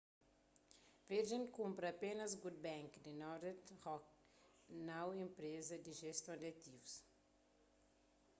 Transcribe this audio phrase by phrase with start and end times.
[1.09, 4.05] virgin kunpra apénas good bank” di northern rock
[4.89, 6.91] nau enpreza di jeston di ativus